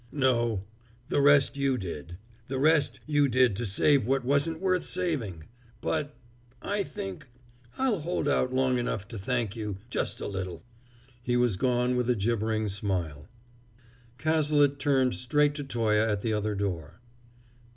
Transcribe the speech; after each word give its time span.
"No 0.11 0.61
the 1.09 1.21
rest 1.21 1.55
you 1.57 1.77
did 1.77 2.17
the 2.47 2.57
rest 2.57 2.99
you 3.05 3.27
did 3.29 3.55
to 3.57 3.67
save 3.67 4.07
what 4.07 4.25
wasn't 4.25 4.59
worth 4.59 4.83
saving! 4.83 5.43
But 5.79 6.15
I 6.59 6.81
think 6.81 7.27
I'll 7.77 7.99
hold 7.99 8.27
out 8.27 8.51
long 8.51 8.79
enough 8.79 9.07
to 9.09 9.19
thank 9.19 9.55
you 9.55 9.77
just 9.91 10.19
a 10.19 10.25
little!" 10.25 10.63
He 11.21 11.37
was 11.37 11.55
gone 11.55 11.95
with 11.95 12.09
a 12.09 12.15
gibbering 12.15 12.67
smile. 12.67 13.27
Cazalet 14.17 14.79
turned 14.79 15.13
straight 15.13 15.53
to 15.53 15.63
Toye 15.63 15.97
at 15.99 16.23
the 16.23 16.33
other 16.33 16.55
door. 16.55 16.99